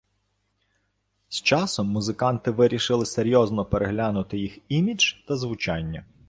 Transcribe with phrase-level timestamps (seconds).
[1.29, 6.05] З часом музиканти вирішили серйозно переглянути їх імідж та звучання.